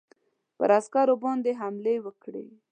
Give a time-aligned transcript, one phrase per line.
[0.57, 2.45] پر عسکرو باندي حملې وکړې.